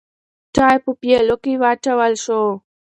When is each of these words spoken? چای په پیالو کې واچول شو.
چای 0.55 0.77
په 0.85 0.91
پیالو 0.99 1.35
کې 1.43 1.53
واچول 1.61 2.13
شو. 2.23 2.41